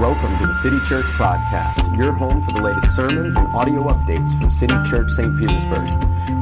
[0.00, 4.28] Welcome to the City Church Podcast, your home for the latest sermons and audio updates
[4.40, 5.38] from City Church St.
[5.38, 5.86] Petersburg.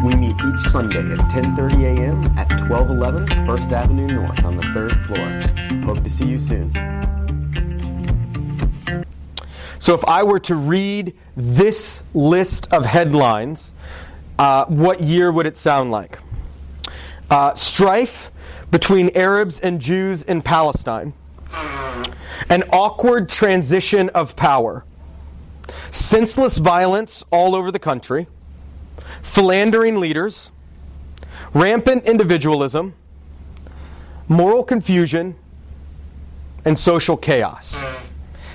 [0.02, 2.38] We meet each Sunday at 10:30 a.m.
[2.38, 5.84] at 1211 First Avenue North on the third floor.
[5.84, 6.72] Hope to see you soon.
[9.78, 13.72] So, if I were to read this list of headlines,
[14.38, 16.20] uh, what year would it sound like?
[17.30, 18.30] Uh, strife
[18.70, 21.12] between Arabs and Jews in Palestine
[22.52, 24.84] an awkward transition of power,
[25.90, 28.26] senseless violence all over the country,
[29.22, 30.50] philandering leaders,
[31.54, 32.92] rampant individualism,
[34.28, 35.34] moral confusion,
[36.66, 37.74] and social chaos.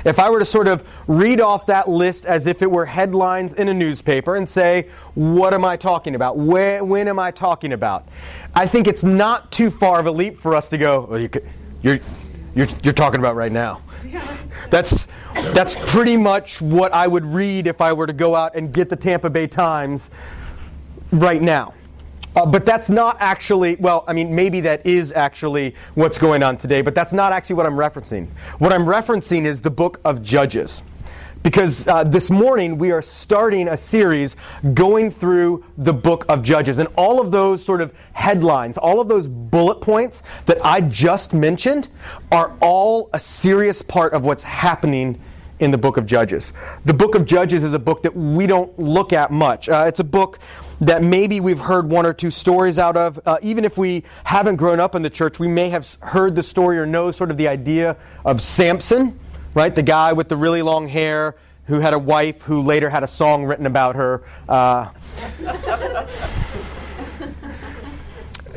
[0.05, 3.55] If I were to sort of read off that list as if it were headlines
[3.55, 6.37] in a newspaper and say, what am I talking about?
[6.37, 8.07] Where, when am I talking about?
[8.53, 11.29] I think it's not too far of a leap for us to go, well, you
[11.29, 11.47] could,
[11.81, 11.99] you're,
[12.57, 13.81] you're, you're talking about right now.
[14.69, 18.73] That's, that's pretty much what I would read if I were to go out and
[18.73, 20.09] get the Tampa Bay Times
[21.11, 21.73] right now.
[22.35, 26.57] Uh, but that's not actually, well, I mean, maybe that is actually what's going on
[26.57, 28.27] today, but that's not actually what I'm referencing.
[28.59, 30.83] What I'm referencing is the book of Judges
[31.47, 34.35] because uh, this morning we are starting a series
[34.73, 36.77] going through the book of Judges.
[36.77, 41.33] And all of those sort of headlines, all of those bullet points that I just
[41.33, 41.87] mentioned
[42.33, 45.21] are all a serious part of what's happening
[45.61, 46.51] in the book of Judges.
[46.83, 49.69] The book of Judges is a book that we don't look at much.
[49.69, 50.39] Uh, it's a book
[50.81, 53.21] that maybe we've heard one or two stories out of.
[53.25, 56.43] Uh, even if we haven't grown up in the church, we may have heard the
[56.43, 59.17] story or know sort of the idea of Samson
[59.53, 59.73] right?
[59.73, 63.07] The guy with the really long hair who had a wife who later had a
[63.07, 64.23] song written about her.
[64.47, 64.89] Uh,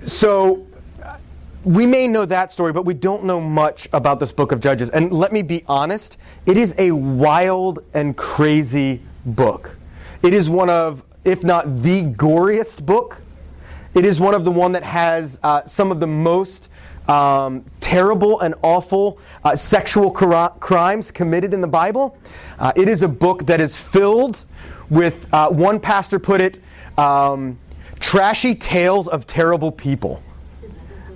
[0.04, 0.66] so
[1.64, 4.90] we may know that story, but we don't know much about this book of Judges.
[4.90, 9.76] And let me be honest, it is a wild and crazy book.
[10.22, 13.18] It is one of, if not the goriest book,
[13.92, 16.69] it is one of the one that has uh, some of the most
[17.10, 22.16] um, terrible and awful uh, sexual cr- crimes committed in the Bible.
[22.58, 24.46] Uh, it is a book that is filled
[24.90, 26.60] with, uh, one pastor put it,
[26.96, 27.58] um,
[27.98, 30.22] trashy tales of terrible people.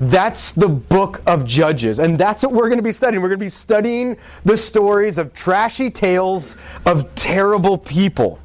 [0.01, 2.01] That's the book of Judges.
[2.01, 3.23] And that's what we're going to be studying.
[3.23, 8.41] We're going to be studying the stories of trashy tales of terrible people.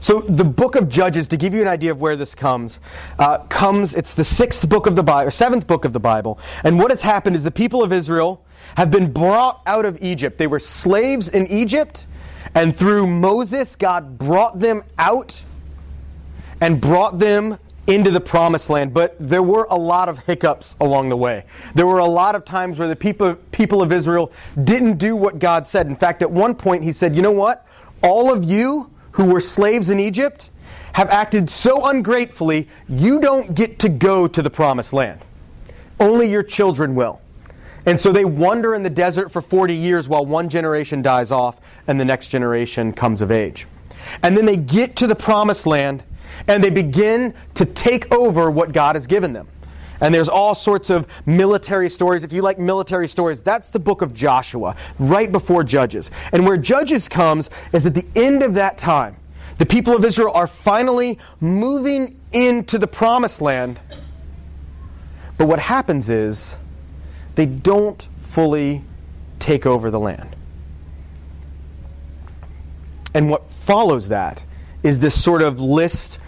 [0.00, 2.80] So the book of Judges, to give you an idea of where this comes,
[3.18, 3.94] uh, comes.
[3.94, 6.38] It's the sixth book of the Bible, or seventh book of the Bible.
[6.64, 8.42] And what has happened is the people of Israel
[8.76, 10.38] have been brought out of Egypt.
[10.38, 12.06] They were slaves in Egypt,
[12.54, 15.42] and through Moses, God brought them out
[16.62, 21.08] and brought them into the promised land, but there were a lot of hiccups along
[21.08, 21.44] the way.
[21.74, 24.32] There were a lot of times where the people, people of Israel
[24.64, 25.88] didn't do what God said.
[25.88, 27.66] In fact, at one point, He said, You know what?
[28.02, 30.50] All of you who were slaves in Egypt
[30.92, 35.20] have acted so ungratefully, you don't get to go to the promised land.
[35.98, 37.20] Only your children will.
[37.86, 41.60] And so they wander in the desert for 40 years while one generation dies off
[41.86, 43.66] and the next generation comes of age.
[44.22, 46.02] And then they get to the promised land
[46.46, 49.48] and they begin to take over what God has given them.
[50.00, 52.24] And there's all sorts of military stories.
[52.24, 56.10] If you like military stories, that's the book of Joshua, right before Judges.
[56.32, 59.16] And where Judges comes is at the end of that time,
[59.58, 63.78] the people of Israel are finally moving into the promised land.
[65.36, 66.56] But what happens is
[67.34, 68.82] they don't fully
[69.38, 70.34] take over the land.
[73.12, 74.44] And what follows that
[74.82, 76.18] is this sort of list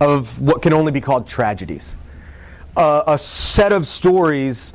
[0.00, 1.94] of what can only be called tragedies
[2.76, 4.72] a, a set of stories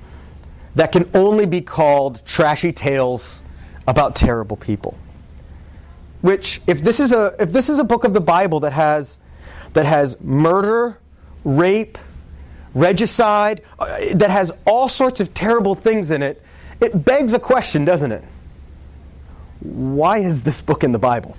[0.75, 3.41] that can only be called trashy tales
[3.87, 4.97] about terrible people.
[6.21, 9.17] Which, if this is a if this is a book of the Bible that has
[9.73, 10.99] that has murder,
[11.43, 11.97] rape,
[12.73, 16.41] regicide, uh, that has all sorts of terrible things in it,
[16.79, 18.23] it begs a question, doesn't it?
[19.61, 21.35] Why is this book in the Bible?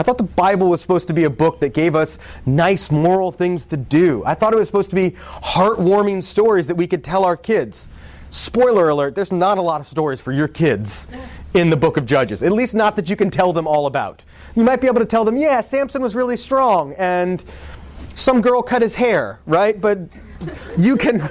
[0.00, 3.30] I thought the Bible was supposed to be a book that gave us nice moral
[3.30, 4.24] things to do.
[4.24, 5.10] I thought it was supposed to be
[5.42, 7.86] heartwarming stories that we could tell our kids.
[8.30, 11.06] Spoiler alert, there's not a lot of stories for your kids
[11.52, 14.24] in the book of Judges, at least not that you can tell them all about.
[14.56, 17.44] You might be able to tell them, yeah, Samson was really strong and
[18.14, 19.78] some girl cut his hair, right?
[19.78, 19.98] But
[20.78, 21.28] you can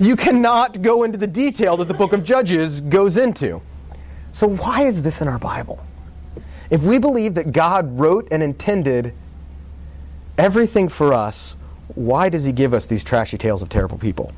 [0.00, 3.60] you cannot go into the detail that the book of Judges goes into.
[4.32, 5.84] So why is this in our Bible?
[6.72, 9.12] If we believe that God wrote and intended
[10.38, 11.54] everything for us,
[11.94, 14.32] why does He give us these trashy tales of terrible people?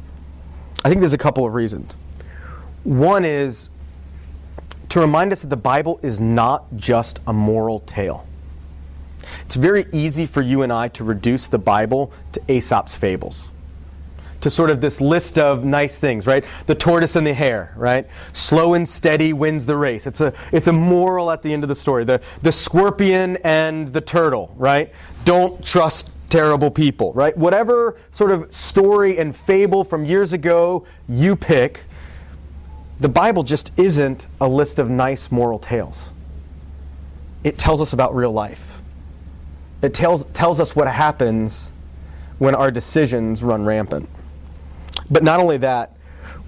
[0.85, 1.93] I think there's a couple of reasons.
[2.83, 3.71] One is
[4.89, 8.27] to remind us that the Bible is not just a moral tale.
[9.43, 13.47] It's very easy for you and I to reduce the Bible to Aesop's fables.
[14.44, 16.44] To sort of this list of nice things, right?
[16.67, 18.06] The tortoise and the hare, right?
[18.35, 20.06] Slow and steady wins the race.
[20.06, 22.05] It's a, it's a moral at the end of the story.
[22.05, 24.93] The, the scorpion and the turtle, right?
[25.25, 27.35] Don't trust terrible people, right?
[27.38, 31.85] Whatever sort of story and fable from years ago you pick,
[33.00, 36.11] the Bible just isn't a list of nice moral tales.
[37.44, 38.79] It tells us about real life.
[39.81, 41.73] It tells, tells us what happens
[42.37, 44.06] when our decisions run rampant.
[45.11, 45.93] But not only that,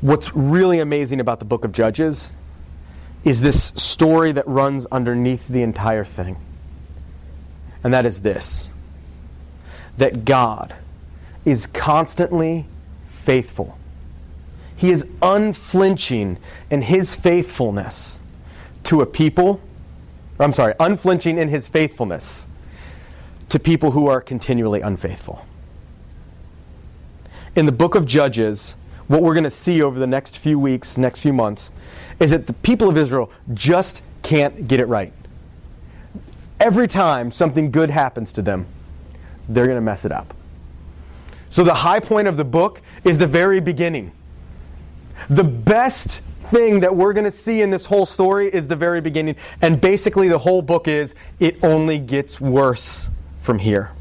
[0.00, 2.32] what's really amazing about the book of Judges
[3.24, 6.36] is this story that runs underneath the entire thing.
[7.82, 8.70] And that is this
[9.98, 10.74] that God
[11.44, 12.66] is constantly
[13.08, 13.78] faithful.
[14.76, 16.38] He is unflinching
[16.70, 18.20] in his faithfulness
[18.84, 19.60] to a people.
[20.38, 22.46] I'm sorry, unflinching in his faithfulness
[23.48, 25.46] to people who are continually unfaithful.
[27.56, 28.74] In the book of Judges,
[29.08, 31.70] what we're going to see over the next few weeks, next few months,
[32.20, 35.12] is that the people of Israel just can't get it right.
[36.60, 38.66] Every time something good happens to them,
[39.48, 40.34] they're going to mess it up.
[41.48, 44.12] So the high point of the book is the very beginning.
[45.30, 46.20] The best
[46.50, 49.36] thing that we're going to see in this whole story is the very beginning.
[49.62, 53.08] And basically, the whole book is it only gets worse
[53.40, 53.92] from here.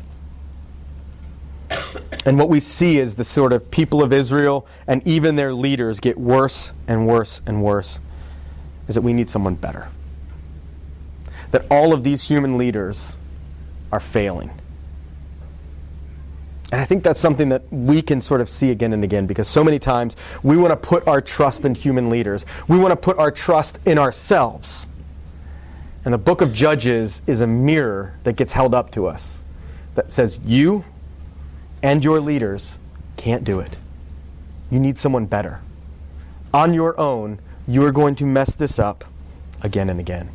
[2.25, 5.99] And what we see is the sort of people of Israel and even their leaders
[5.99, 7.99] get worse and worse and worse,
[8.87, 9.87] is that we need someone better.
[11.51, 13.15] That all of these human leaders
[13.91, 14.49] are failing.
[16.71, 19.47] And I think that's something that we can sort of see again and again because
[19.47, 22.45] so many times we want to put our trust in human leaders.
[22.67, 24.87] We want to put our trust in ourselves.
[26.03, 29.39] And the book of Judges is a mirror that gets held up to us
[29.93, 30.83] that says, You
[31.85, 32.79] and your leaders
[33.15, 33.77] can't do it.
[34.71, 35.61] You need someone better.
[36.51, 37.37] On your own,
[37.67, 39.05] you are going to mess this up
[39.61, 40.31] again and again.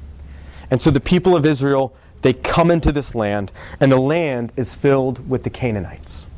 [0.70, 1.92] And so the people of Israel,
[2.22, 3.50] they come into this land,
[3.80, 6.28] and the land is filled with the Canaanites.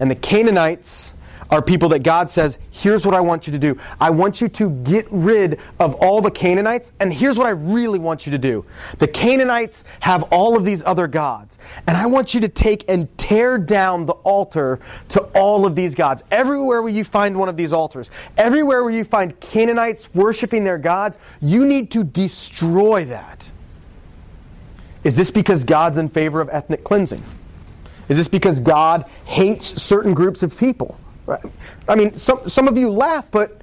[0.00, 1.14] And the Canaanites
[1.52, 3.78] are people that God says, here's what I want you to do.
[4.00, 7.98] I want you to get rid of all the Canaanites, and here's what I really
[7.98, 8.64] want you to do.
[8.98, 13.06] The Canaanites have all of these other gods, and I want you to take and
[13.18, 16.24] tear down the altar to all of these gods.
[16.30, 20.78] Everywhere where you find one of these altars, everywhere where you find Canaanites worshiping their
[20.78, 23.46] gods, you need to destroy that.
[25.04, 27.22] Is this because God's in favor of ethnic cleansing?
[28.08, 30.98] Is this because God hates certain groups of people?
[31.88, 33.60] I mean, some, some of you laugh, but,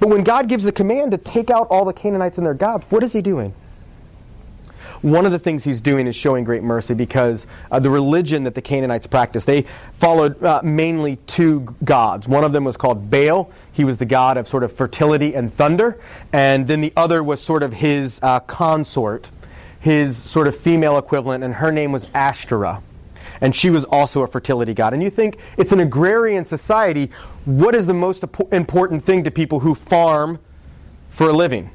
[0.00, 2.84] but when God gives the command to take out all the Canaanites and their gods,
[2.88, 3.54] what is he doing?
[5.02, 8.54] One of the things he's doing is showing great mercy because uh, the religion that
[8.54, 12.26] the Canaanites practiced, they followed uh, mainly two gods.
[12.26, 13.50] One of them was called Baal.
[13.72, 16.00] He was the god of sort of fertility and thunder.
[16.32, 19.30] And then the other was sort of his uh, consort,
[19.80, 22.82] his sort of female equivalent, and her name was Ashtoreth
[23.40, 24.92] and she was also a fertility god.
[24.92, 27.10] And you think it's an agrarian society.
[27.44, 30.38] What is the most important thing to people who farm
[31.10, 31.70] for a living?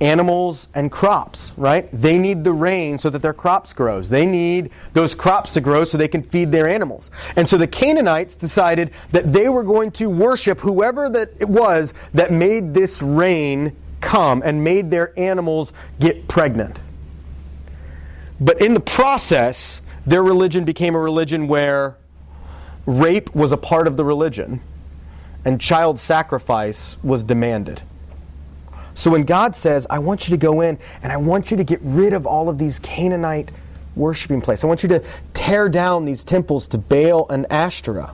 [0.00, 1.88] Animals and crops, right?
[1.92, 4.10] They need the rain so that their crops grows.
[4.10, 7.12] They need those crops to grow so they can feed their animals.
[7.36, 11.94] And so the Canaanites decided that they were going to worship whoever that it was
[12.14, 16.80] that made this rain come and made their animals get pregnant.
[18.42, 21.96] But in the process, their religion became a religion where
[22.86, 24.60] rape was a part of the religion
[25.44, 27.82] and child sacrifice was demanded.
[28.94, 31.64] So when God says, I want you to go in and I want you to
[31.64, 33.52] get rid of all of these Canaanite
[33.94, 38.10] worshiping places, I want you to tear down these temples to Baal and Ashtoreth,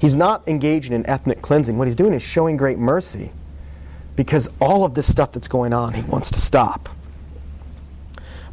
[0.00, 1.78] he's not engaging in ethnic cleansing.
[1.78, 3.30] What he's doing is showing great mercy
[4.16, 6.88] because all of this stuff that's going on, he wants to stop.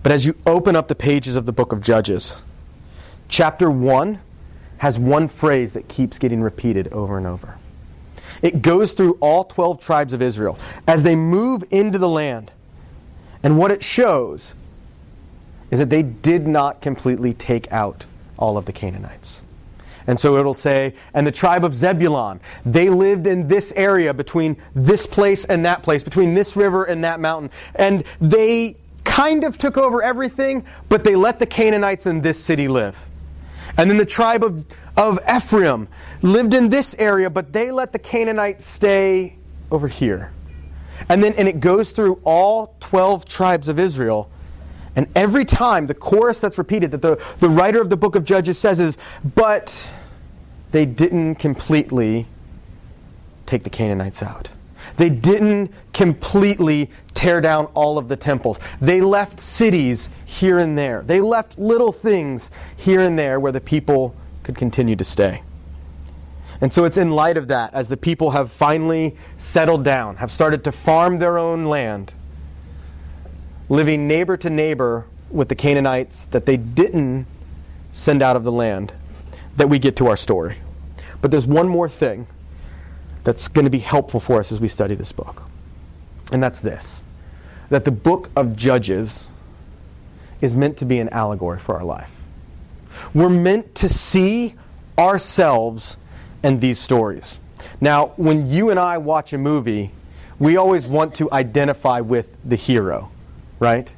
[0.03, 2.41] But as you open up the pages of the book of Judges,
[3.27, 4.19] chapter 1
[4.79, 7.57] has one phrase that keeps getting repeated over and over.
[8.41, 12.51] It goes through all 12 tribes of Israel as they move into the land.
[13.43, 14.55] And what it shows
[15.69, 18.05] is that they did not completely take out
[18.37, 19.43] all of the Canaanites.
[20.07, 24.57] And so it'll say, and the tribe of Zebulon, they lived in this area between
[24.73, 27.51] this place and that place, between this river and that mountain.
[27.75, 28.77] And they
[29.11, 32.95] kind of took over everything, but they let the Canaanites in this city live.
[33.75, 34.65] And then the tribe of,
[34.95, 35.89] of Ephraim
[36.21, 39.35] lived in this area, but they let the Canaanites stay
[39.69, 40.31] over here.
[41.09, 44.29] And then and it goes through all 12 tribes of Israel.
[44.95, 48.23] And every time the chorus that's repeated that the, the writer of the book of
[48.23, 48.97] Judges says is,
[49.35, 49.91] but
[50.71, 52.27] they didn't completely
[53.45, 54.47] take the Canaanites out.
[54.97, 58.59] They didn't completely tear down all of the temples.
[58.79, 61.01] They left cities here and there.
[61.03, 65.43] They left little things here and there where the people could continue to stay.
[66.61, 70.31] And so it's in light of that, as the people have finally settled down, have
[70.31, 72.13] started to farm their own land,
[73.67, 77.25] living neighbor to neighbor with the Canaanites that they didn't
[77.91, 78.93] send out of the land,
[79.57, 80.57] that we get to our story.
[81.21, 82.27] But there's one more thing
[83.23, 85.43] that's going to be helpful for us as we study this book.
[86.31, 87.03] And that's this
[87.69, 89.29] that the book of Judges
[90.41, 92.13] is meant to be an allegory for our life.
[93.13, 94.55] We're meant to see
[94.99, 95.95] ourselves
[96.43, 97.39] in these stories.
[97.79, 99.91] Now, when you and I watch a movie,
[100.37, 103.09] we always want to identify with the hero,
[103.59, 103.89] right?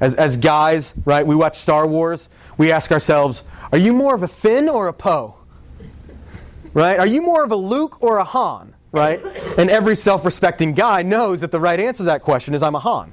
[0.00, 4.22] As, as guys, right, we watch Star Wars, we ask ourselves, are you more of
[4.22, 5.37] a Finn or a Poe?
[6.74, 6.98] Right?
[6.98, 8.74] Are you more of a Luke or a Han?
[8.92, 9.24] Right?
[9.58, 12.74] And every self respecting guy knows that the right answer to that question is I'm
[12.74, 13.12] a Han.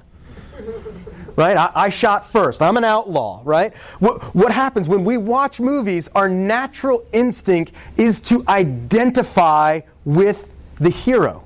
[1.36, 1.58] Right?
[1.58, 2.62] I, I shot first.
[2.62, 3.76] I'm an outlaw, right?
[4.00, 10.90] What, what happens when we watch movies, our natural instinct is to identify with the
[10.90, 11.44] hero.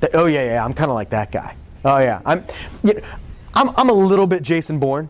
[0.00, 1.56] That, oh, yeah, yeah, I'm kind of like that guy.
[1.84, 2.20] Oh, yeah.
[2.26, 2.44] I'm,
[2.82, 3.00] you know,
[3.54, 5.08] I'm, I'm a little bit Jason Bourne.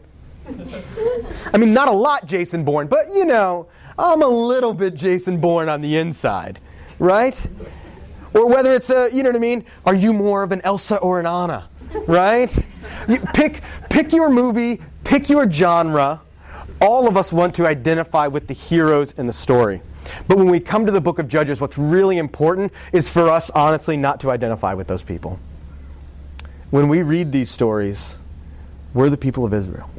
[1.52, 3.66] I mean, not a lot Jason Bourne, but you know,
[3.98, 6.60] I'm a little bit Jason Bourne on the inside,
[6.98, 7.40] right?
[8.32, 9.64] Or whether it's a, you know what I mean?
[9.84, 11.68] Are you more of an Elsa or an Anna,
[12.06, 12.54] right?
[13.34, 16.20] Pick, pick your movie, pick your genre.
[16.80, 19.82] All of us want to identify with the heroes in the story.
[20.28, 23.50] But when we come to the book of Judges, what's really important is for us,
[23.50, 25.40] honestly, not to identify with those people.
[26.70, 28.18] When we read these stories,
[28.94, 29.90] we're the people of Israel.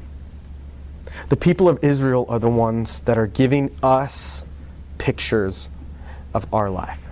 [1.29, 4.43] The people of Israel are the ones that are giving us
[4.97, 5.69] pictures
[6.33, 7.07] of our life.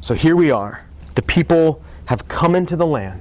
[0.00, 0.84] So here we are.
[1.14, 3.20] The people have come into the land.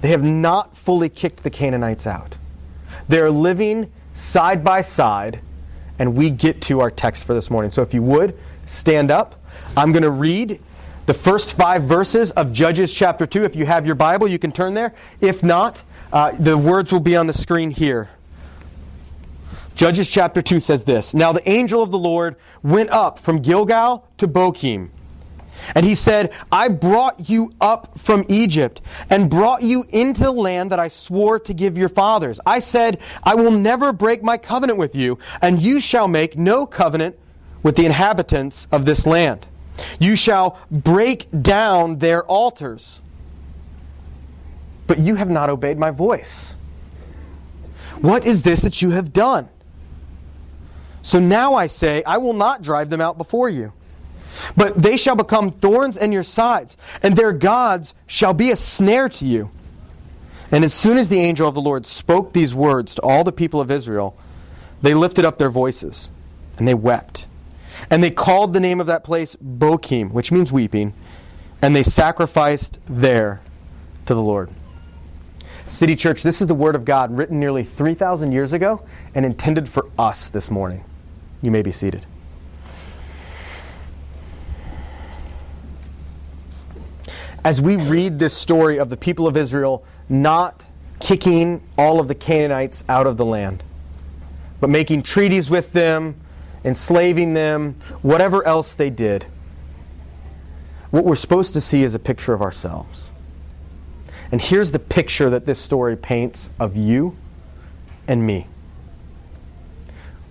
[0.00, 2.36] They have not fully kicked the Canaanites out.
[3.08, 5.40] They're living side by side,
[5.98, 7.70] and we get to our text for this morning.
[7.70, 9.40] So if you would, stand up.
[9.76, 10.60] I'm going to read
[11.06, 13.44] the first five verses of Judges chapter 2.
[13.44, 14.92] If you have your Bible, you can turn there.
[15.20, 15.82] If not,
[16.12, 18.10] uh, the words will be on the screen here.
[19.74, 24.06] Judges chapter 2 says this Now the angel of the Lord went up from Gilgal
[24.18, 24.90] to Bochim.
[25.74, 30.72] And he said, I brought you up from Egypt and brought you into the land
[30.72, 32.40] that I swore to give your fathers.
[32.44, 36.66] I said, I will never break my covenant with you, and you shall make no
[36.66, 37.16] covenant
[37.62, 39.46] with the inhabitants of this land.
[39.98, 43.00] You shall break down their altars.
[44.92, 46.54] But you have not obeyed my voice.
[48.02, 49.48] What is this that you have done?
[51.00, 53.72] So now I say, I will not drive them out before you.
[54.54, 59.08] But they shall become thorns in your sides, and their gods shall be a snare
[59.08, 59.50] to you.
[60.50, 63.32] And as soon as the angel of the Lord spoke these words to all the
[63.32, 64.14] people of Israel,
[64.82, 66.10] they lifted up their voices,
[66.58, 67.24] and they wept.
[67.88, 70.92] And they called the name of that place Bochim, which means weeping,
[71.62, 73.40] and they sacrificed there
[74.04, 74.50] to the Lord.
[75.72, 78.82] City Church, this is the Word of God written nearly 3,000 years ago
[79.14, 80.84] and intended for us this morning.
[81.40, 82.04] You may be seated.
[87.42, 90.66] As we read this story of the people of Israel not
[91.00, 93.62] kicking all of the Canaanites out of the land,
[94.60, 96.14] but making treaties with them,
[96.66, 99.24] enslaving them, whatever else they did,
[100.90, 103.08] what we're supposed to see is a picture of ourselves.
[104.32, 107.14] And here's the picture that this story paints of you
[108.08, 108.46] and me.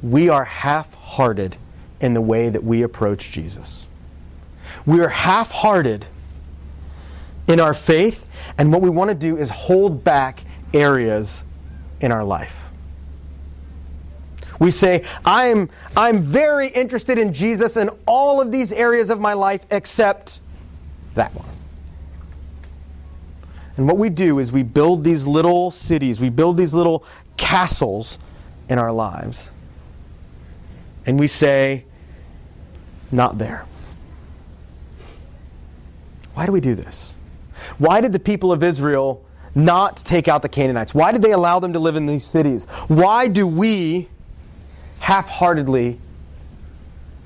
[0.01, 1.55] We are half hearted
[1.99, 3.85] in the way that we approach Jesus.
[4.87, 6.07] We are half hearted
[7.47, 8.25] in our faith,
[8.57, 10.39] and what we want to do is hold back
[10.73, 11.43] areas
[11.99, 12.63] in our life.
[14.59, 19.33] We say, I'm, I'm very interested in Jesus in all of these areas of my
[19.33, 20.39] life except
[21.13, 21.47] that one.
[23.77, 27.05] And what we do is we build these little cities, we build these little
[27.37, 28.17] castles
[28.69, 29.51] in our lives.
[31.05, 31.85] And we say,
[33.11, 33.65] not there.
[36.33, 37.13] Why do we do this?
[37.77, 39.23] Why did the people of Israel
[39.53, 40.93] not take out the Canaanites?
[40.93, 42.65] Why did they allow them to live in these cities?
[42.87, 44.07] Why do we
[44.99, 45.99] half heartedly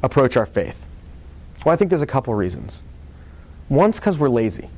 [0.01, 0.81] approach our faith?
[1.65, 2.83] Well, I think there's a couple reasons.
[3.69, 4.69] One's because we're lazy.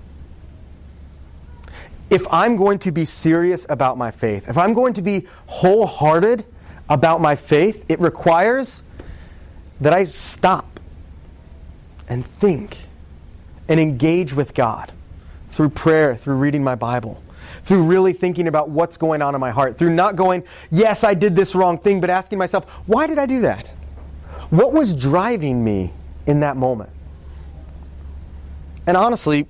[2.10, 6.46] If I'm going to be serious about my faith, if I'm going to be wholehearted
[6.90, 8.84] about my faith, it requires
[9.82, 10.80] that I stop
[12.08, 12.78] and think
[13.68, 14.92] and engage with God
[15.50, 17.22] through prayer, through reading my Bible,
[17.64, 21.14] through really thinking about what's going on in my heart, through not going, yes, I
[21.14, 23.68] did this wrong thing, but asking myself, why did I do that?
[24.50, 25.92] What was driving me
[26.26, 26.90] in that moment?
[28.86, 29.48] And honestly,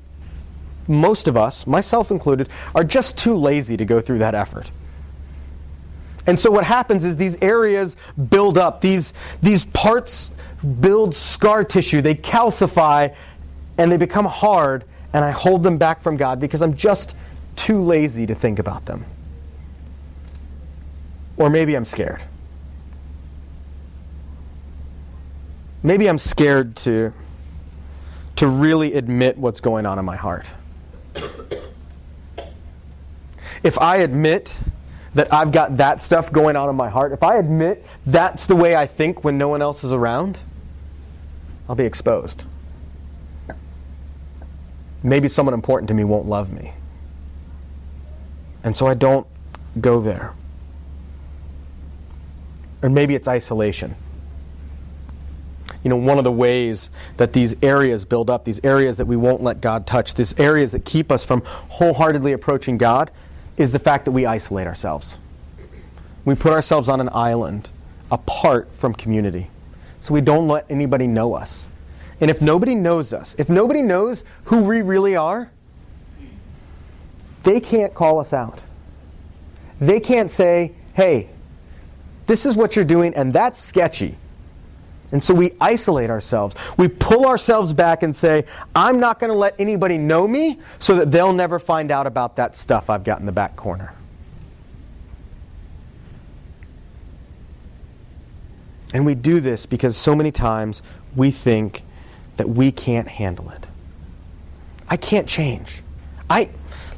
[0.87, 4.71] most of us, myself included, are just too lazy to go through that effort.
[6.27, 7.95] And so what happens is these areas
[8.29, 10.31] build up, these, these parts
[10.81, 13.15] build scar tissue, they calcify,
[13.77, 17.15] and they become hard, and I hold them back from God because I'm just
[17.55, 19.05] too lazy to think about them.
[21.37, 22.21] Or maybe I'm scared.
[25.81, 27.13] Maybe I'm scared to,
[28.37, 30.45] to really admit what's going on in my heart.
[33.63, 34.53] If I admit
[35.15, 38.55] that I've got that stuff going on in my heart, if I admit that's the
[38.55, 40.37] way I think when no one else is around,
[41.67, 42.45] I'll be exposed.
[45.03, 46.73] Maybe someone important to me won't love me.
[48.63, 49.25] And so I don't
[49.79, 50.33] go there.
[52.81, 53.95] Or maybe it's isolation.
[55.83, 59.15] You know, one of the ways that these areas build up, these areas that we
[59.15, 63.09] won't let God touch, these areas that keep us from wholeheartedly approaching God,
[63.57, 65.17] is the fact that we isolate ourselves.
[66.25, 67.69] We put ourselves on an island
[68.11, 69.49] apart from community.
[69.99, 71.67] So we don't let anybody know us.
[72.21, 75.51] And if nobody knows us, if nobody knows who we really are,
[77.43, 78.59] they can't call us out.
[79.79, 81.29] They can't say, hey,
[82.25, 84.17] this is what you're doing, and that's sketchy.
[85.11, 86.55] And so we isolate ourselves.
[86.75, 88.45] We pull ourselves back and say,
[88.75, 92.35] I'm not going to let anybody know me so that they'll never find out about
[92.35, 93.93] that stuff I've got in the back corner.
[98.93, 100.81] And we do this because so many times
[101.15, 101.83] we think
[102.37, 103.65] that we can't handle it.
[104.89, 105.81] I can't change.
[106.29, 106.49] I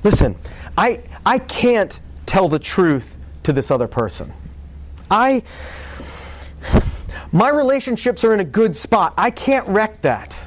[0.03, 0.36] listen,
[0.77, 4.31] I I can't tell the truth to this other person.
[5.10, 5.43] I
[7.31, 9.13] my relationships are in a good spot.
[9.17, 10.39] I can't wreck that.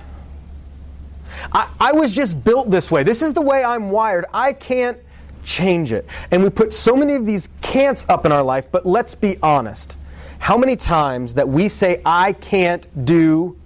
[1.52, 3.02] I, I was just built this way.
[3.02, 4.24] This is the way I'm wired.
[4.32, 4.98] I can't
[5.44, 6.06] change it.
[6.30, 9.38] And we put so many of these can'ts up in our life, but let's be
[9.42, 9.96] honest.
[10.38, 13.56] How many times that we say, I can't do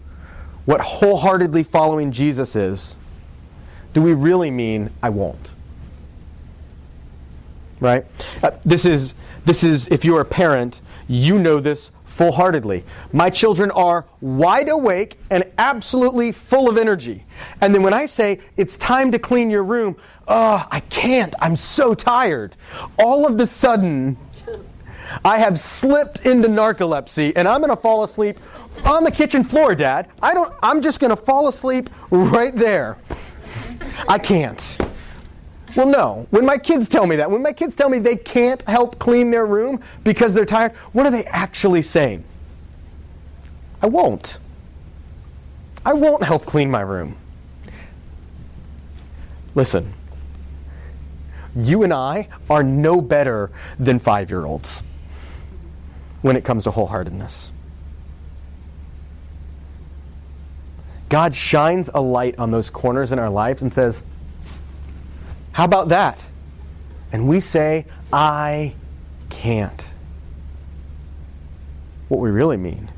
[0.65, 2.99] what wholeheartedly following Jesus is,
[3.93, 5.53] do we really mean, I won't?
[7.81, 8.05] Right?
[8.43, 12.83] Uh, this is, this is, if you're a parent, you know this full heartedly.
[13.13, 17.27] My children are wide awake and absolutely full of energy.
[17.61, 21.35] And then when I say, it's time to clean your room, oh, I can't.
[21.41, 22.57] I'm so tired.
[22.99, 24.17] All of the sudden,
[25.27, 28.41] I have slipped into narcolepsy and I'm going to fall asleep
[28.87, 30.09] on the kitchen floor, Dad.
[30.23, 32.97] I don't, I'm just going to fall asleep right there.
[34.09, 34.79] I can't.
[35.77, 36.27] Well, no.
[36.31, 39.31] When my kids tell me that, when my kids tell me they can't help clean
[39.31, 42.25] their room because they're tired, what are they actually saying?
[43.83, 44.39] I won't.
[45.85, 47.15] I won't help clean my room.
[49.55, 49.93] Listen,
[51.55, 54.83] you and I are no better than five year olds
[56.23, 57.51] when it comes to wholeheartedness.
[61.11, 64.03] God shines a light on those corners in our lives and says,
[65.57, 66.27] how about that?
[67.13, 68.75] And we say, I
[69.31, 69.89] can't.
[72.09, 72.91] What we really mean,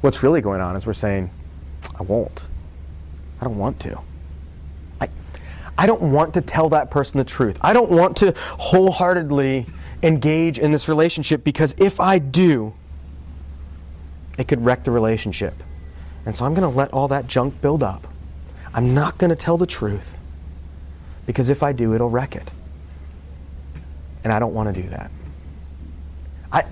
[0.00, 1.28] what's really going on is we're saying,
[1.98, 2.46] I won't.
[3.40, 4.00] I don't want to.
[5.00, 5.08] I,
[5.76, 7.58] I don't want to tell that person the truth.
[7.62, 9.66] I don't want to wholeheartedly
[10.04, 12.74] engage in this relationship because if I do,
[14.38, 15.54] it could wreck the relationship.
[16.26, 18.06] And so I'm going to let all that junk build up.
[18.72, 20.20] I'm not going to tell the truth
[21.26, 22.50] because if I do, it'll wreck it.
[24.24, 25.10] And I don't want to do that.
[26.52, 26.64] I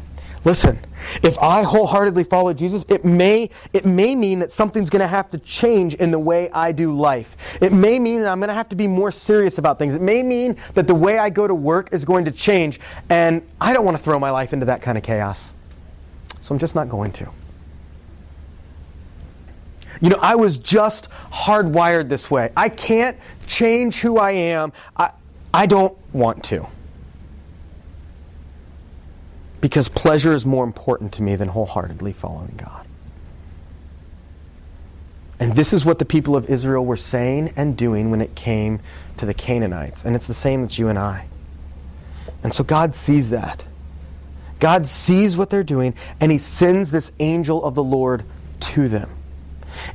[0.44, 0.78] listen,
[1.22, 5.30] if I wholeheartedly follow Jesus, it may it may mean that something's going to have
[5.30, 7.36] to change in the way I do life.
[7.60, 9.94] It may mean that I'm going to have to be more serious about things.
[9.94, 13.46] It may mean that the way I go to work is going to change, and
[13.60, 15.52] I don't want to throw my life into that kind of chaos.
[16.40, 17.30] So I'm just not going to.
[20.00, 22.52] You know, I was just hardwired this way.
[22.56, 24.72] I can't change who I am.
[24.96, 25.12] I,
[25.52, 26.66] I don't want to.
[29.60, 32.86] Because pleasure is more important to me than wholeheartedly following God.
[35.38, 38.80] And this is what the people of Israel were saying and doing when it came
[39.18, 40.04] to the Canaanites.
[40.04, 41.26] And it's the same with you and I.
[42.42, 43.64] And so God sees that.
[44.60, 48.24] God sees what they're doing, and He sends this angel of the Lord
[48.60, 49.10] to them.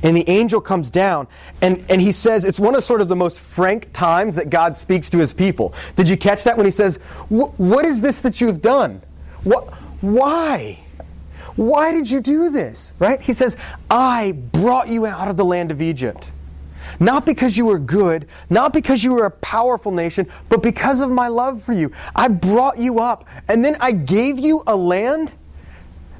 [0.02, 1.28] And the angel comes down,
[1.60, 4.76] and, and he says, it's one of sort of the most frank times that God
[4.76, 5.74] speaks to his people.
[5.96, 6.96] Did you catch that when he says,
[7.28, 9.02] What is this that you've done?
[9.44, 10.80] What, why?
[11.56, 12.92] Why did you do this?
[12.98, 13.20] Right?
[13.20, 13.56] He says,
[13.90, 16.30] I brought you out of the land of Egypt.
[17.00, 21.10] Not because you were good, not because you were a powerful nation, but because of
[21.10, 21.90] my love for you.
[22.14, 25.32] I brought you up, and then I gave you a land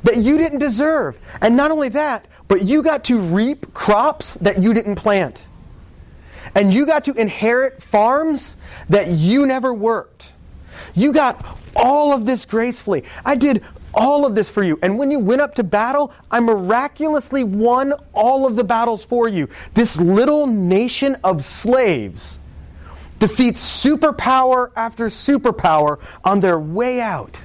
[0.02, 1.18] that you didn't deserve.
[1.40, 5.46] And not only that, but you got to reap crops that you didn't plant.
[6.54, 8.56] And you got to inherit farms
[8.88, 10.32] that you never worked.
[10.94, 13.04] You got all of this gracefully.
[13.24, 14.78] I did all of this for you.
[14.82, 19.28] And when you went up to battle, I miraculously won all of the battles for
[19.28, 19.48] you.
[19.74, 22.38] This little nation of slaves
[23.18, 27.40] defeats superpower after superpower on their way out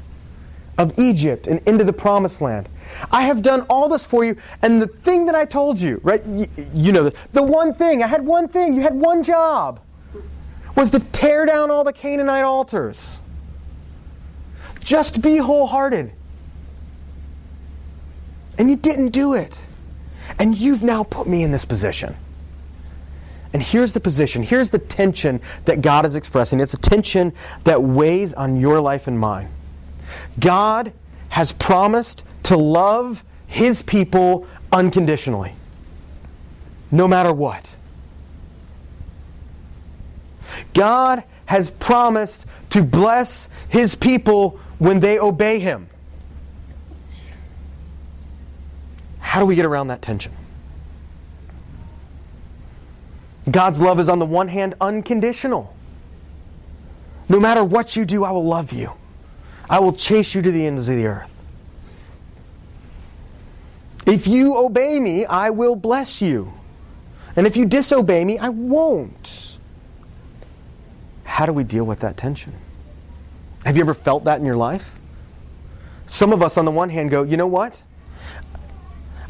[0.77, 2.67] of Egypt and into the promised land.
[3.11, 6.23] I have done all this for you, and the thing that I told you, right?
[6.25, 9.79] You, you know, the, the one thing, I had one thing, you had one job,
[10.75, 13.19] was to tear down all the Canaanite altars.
[14.79, 16.11] Just be wholehearted.
[18.57, 19.57] And you didn't do it.
[20.39, 22.15] And you've now put me in this position.
[23.53, 26.59] And here's the position, here's the tension that God is expressing.
[26.61, 27.33] It's a tension
[27.65, 29.49] that weighs on your life and mine.
[30.39, 30.93] God
[31.29, 35.53] has promised to love his people unconditionally,
[36.91, 37.73] no matter what.
[40.73, 45.87] God has promised to bless his people when they obey him.
[49.21, 50.33] How do we get around that tension?
[53.49, 55.73] God's love is, on the one hand, unconditional.
[57.29, 58.91] No matter what you do, I will love you.
[59.69, 61.30] I will chase you to the ends of the earth.
[64.05, 66.53] If you obey me, I will bless you.
[67.35, 69.57] And if you disobey me, I won't.
[71.23, 72.53] How do we deal with that tension?
[73.65, 74.95] Have you ever felt that in your life?
[76.07, 77.81] Some of us, on the one hand, go, you know what?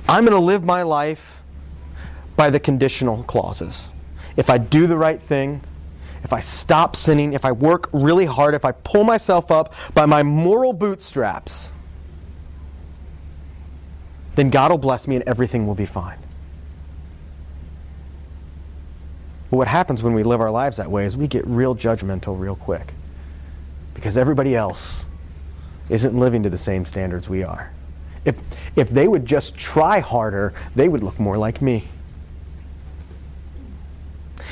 [0.10, 1.42] I'm going to live my life
[2.36, 3.88] by the conditional clauses.
[4.36, 5.62] If I do the right thing,
[6.24, 10.06] if I stop sinning, if I work really hard, if I pull myself up by
[10.06, 11.72] my moral bootstraps,
[14.36, 16.20] then God will bless me and everything will be fine.
[19.50, 22.40] But what happens when we live our lives that way is we get real judgmental
[22.40, 22.94] real quick
[23.94, 25.06] because everybody else
[25.90, 27.72] isn't living to the same standards we are.
[28.24, 28.38] If,
[28.76, 31.84] if they would just try harder, they would look more like me.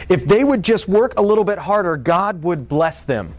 [0.09, 3.33] If they would just work a little bit harder, God would bless them.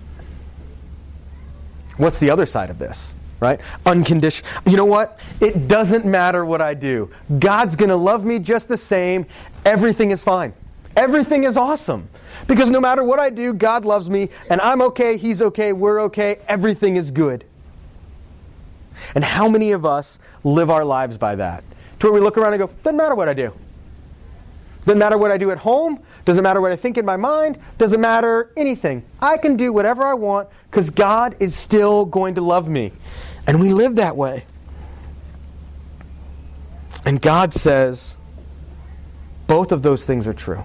[1.96, 3.14] What's the other side of this?
[3.40, 3.60] Right?
[3.86, 4.50] Unconditional.
[4.66, 5.18] You know what?
[5.40, 7.10] It doesn't matter what I do.
[7.38, 9.26] God's going to love me just the same.
[9.64, 10.52] Everything is fine.
[10.96, 12.08] Everything is awesome.
[12.46, 16.00] Because no matter what I do, God loves me, and I'm okay, He's okay, we're
[16.02, 17.44] okay, everything is good.
[19.14, 21.64] And how many of us live our lives by that?
[22.00, 23.52] To where we look around and go, doesn't matter what I do.
[24.84, 26.02] Doesn't matter what I do at home.
[26.24, 27.58] Doesn't matter what I think in my mind.
[27.76, 29.04] Doesn't matter anything.
[29.20, 32.92] I can do whatever I want because God is still going to love me.
[33.50, 34.44] And we live that way.
[37.04, 38.14] And God says,
[39.48, 40.62] both of those things are true.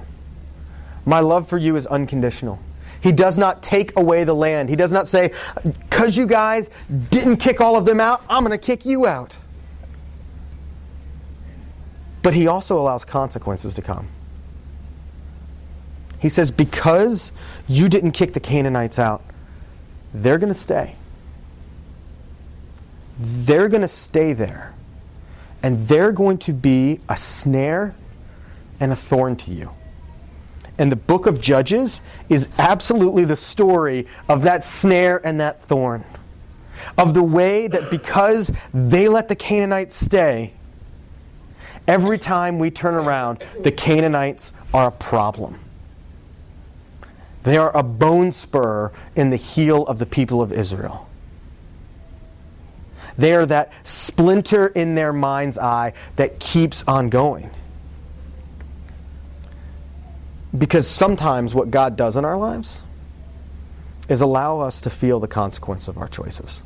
[1.04, 2.60] My love for you is unconditional.
[3.02, 4.69] He does not take away the land.
[4.69, 6.69] He does not say, because you guys
[7.10, 9.36] didn't kick all of them out, I'm going to kick you out.
[12.21, 14.10] But he also allows consequences to come.
[16.19, 17.32] He says, because
[17.67, 19.24] you didn't kick the Canaanites out,
[20.13, 20.93] they're going to stay.
[23.19, 24.73] They're going to stay there.
[25.63, 27.95] And they're going to be a snare
[28.80, 29.71] and a thorn to you.
[30.78, 36.04] And the book of Judges is absolutely the story of that snare and that thorn.
[36.97, 40.54] Of the way that because they let the Canaanites stay,
[41.88, 45.60] Every time we turn around, the Canaanites are a problem.
[47.43, 51.08] They are a bone spur in the heel of the people of Israel.
[53.17, 57.49] They are that splinter in their mind's eye that keeps on going.
[60.58, 62.82] Because sometimes what God does in our lives
[64.08, 66.63] is allow us to feel the consequence of our choices.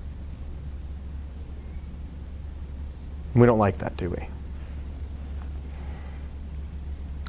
[3.34, 4.28] We don't like that, do we?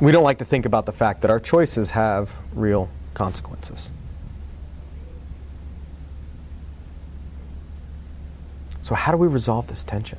[0.01, 3.91] we don't like to think about the fact that our choices have real consequences.
[8.83, 10.19] So, how do we resolve this tension?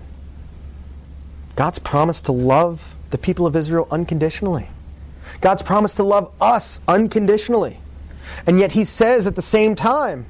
[1.55, 4.69] God's promise to love the people of Israel unconditionally.
[5.41, 7.79] God's promise to love us unconditionally.
[8.45, 10.25] And yet, He says at the same time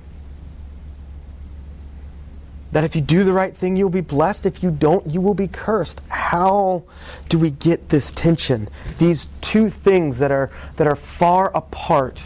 [2.71, 4.45] that if you do the right thing, you'll be blessed.
[4.45, 6.01] If you don't, you will be cursed.
[6.09, 6.83] How
[7.27, 8.69] do we get this tension?
[8.97, 12.25] These two things that are, that are far apart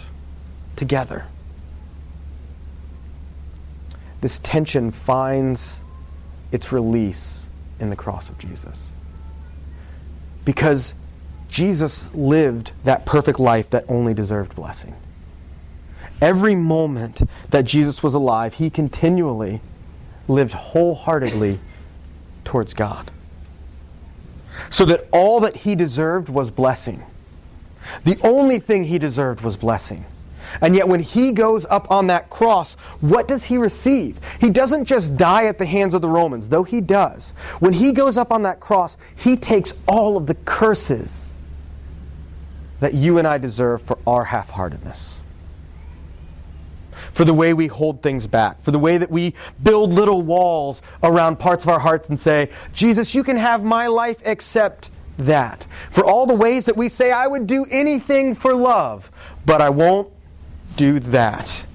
[0.76, 1.26] together.
[4.22, 5.84] This tension finds
[6.52, 7.48] its release
[7.80, 8.90] in the cross of Jesus.
[10.44, 10.96] Because
[11.50, 14.96] Jesus lived that perfect life that only deserved blessing.
[16.22, 19.62] Every moment that Jesus was alive, he continually
[20.28, 21.60] lived wholeheartedly
[22.44, 23.12] towards God.
[24.70, 27.04] So that all that he deserved was blessing.
[28.04, 30.06] The only thing he deserved was blessing.
[30.62, 34.20] And yet, when he goes up on that cross, what does he receive?
[34.40, 37.32] He doesn't just die at the hands of the Romans, though he does.
[37.60, 41.32] When he goes up on that cross, he takes all of the curses
[42.80, 45.22] that you and I deserve for our half heartedness
[47.12, 50.82] for the way we hold things back, for the way that we build little walls
[51.02, 55.66] around parts of our hearts and say, Jesus, you can have my life except that.
[55.92, 59.10] For all the ways that we say, I would do anything for love,
[59.46, 60.10] but I won't
[60.76, 61.66] do that.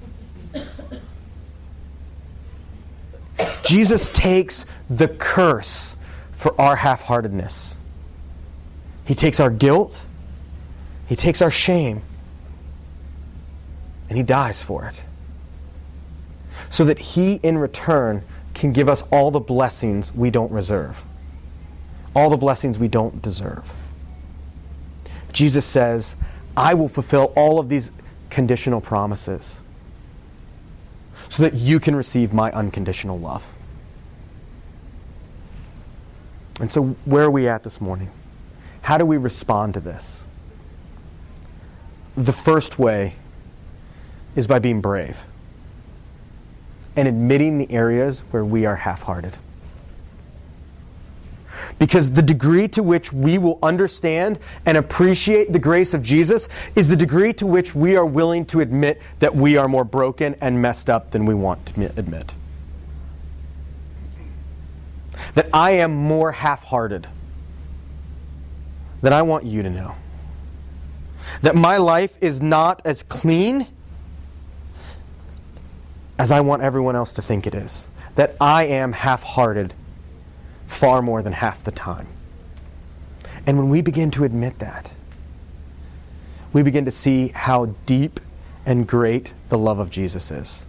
[3.63, 5.95] Jesus takes the curse
[6.31, 7.77] for our half heartedness.
[9.05, 10.03] He takes our guilt,
[11.07, 12.01] He takes our shame,
[14.09, 15.03] and He dies for it
[16.69, 21.01] so that He, in return, can give us all the blessings we don't reserve,
[22.15, 23.63] all the blessings we don't deserve.
[25.33, 26.15] Jesus says,
[26.55, 27.91] I will fulfill all of these
[28.31, 29.57] conditional promises
[31.29, 33.45] so that you can receive my unconditional love.
[36.59, 38.09] And so, where are we at this morning?
[38.81, 40.23] How do we respond to this?
[42.15, 43.15] The first way
[44.35, 45.23] is by being brave
[46.95, 49.37] and admitting the areas where we are half hearted.
[51.79, 56.87] Because the degree to which we will understand and appreciate the grace of Jesus is
[56.87, 60.61] the degree to which we are willing to admit that we are more broken and
[60.61, 62.33] messed up than we want to admit.
[65.35, 67.07] That I am more half hearted
[69.01, 69.95] than I want you to know.
[71.41, 73.67] That my life is not as clean
[76.19, 77.87] as I want everyone else to think it is.
[78.15, 79.73] That I am half hearted
[80.71, 82.07] far more than half the time.
[83.45, 84.91] And when we begin to admit that,
[86.53, 88.19] we begin to see how deep
[88.65, 90.65] and great the love of Jesus is.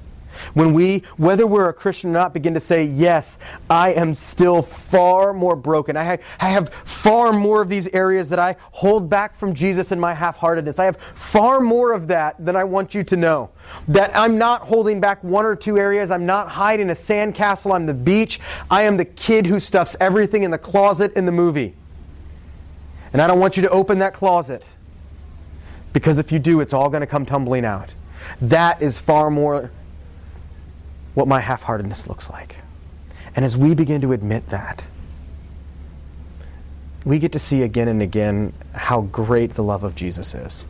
[0.55, 4.63] When we, whether we're a Christian or not, begin to say, Yes, I am still
[4.63, 5.97] far more broken.
[5.97, 10.15] I, have far more of these areas that I hold back from Jesus in my
[10.15, 10.79] half heartedness.
[10.79, 13.51] I have far more of that than I want you to know.
[13.89, 16.11] That I'm not holding back one or two areas.
[16.11, 18.41] I'm not hiding a sandcastle on the beach.
[18.71, 21.75] I am the kid who stuffs everything in the closet in the movie.
[23.13, 24.67] And I don't want you to open that closet.
[25.93, 27.95] Because if you do, it's all going to come tumbling out.
[28.41, 29.71] That is far more
[31.15, 32.57] what my half heartedness looks like.
[33.35, 34.87] And as we begin to admit that,
[37.05, 40.65] we get to see again and again how great the love of Jesus is.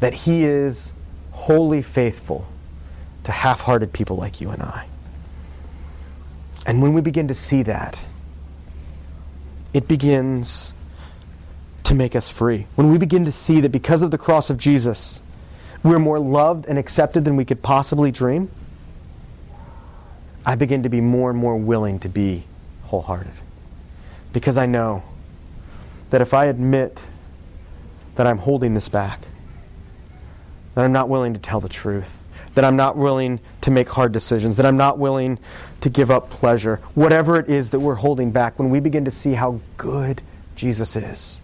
[0.00, 0.92] That he is
[1.32, 2.46] wholly faithful
[3.24, 4.86] to half hearted people like you and I.
[6.66, 8.06] And when we begin to see that,
[9.72, 10.74] it begins
[11.84, 12.66] to make us free.
[12.76, 15.20] When we begin to see that because of the cross of Jesus,
[15.82, 18.48] we're more loved and accepted than we could possibly dream
[20.44, 22.44] I begin to be more and more willing to be
[22.84, 23.32] wholehearted.
[24.32, 25.02] Because I know
[26.10, 26.98] that if I admit
[28.16, 29.20] that I'm holding this back,
[30.74, 32.16] that I'm not willing to tell the truth,
[32.54, 35.38] that I'm not willing to make hard decisions, that I'm not willing
[35.80, 39.10] to give up pleasure, whatever it is that we're holding back, when we begin to
[39.10, 40.22] see how good
[40.56, 41.40] Jesus is,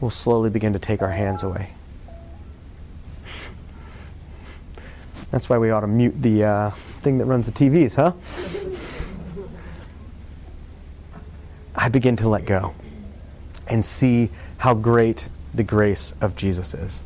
[0.00, 1.70] we'll slowly begin to take our hands away
[5.30, 6.70] That's why we ought to mute the uh,
[7.02, 8.12] thing that runs the TVs, huh?
[11.74, 12.74] I begin to let go
[13.68, 17.02] and see how great the grace of Jesus is.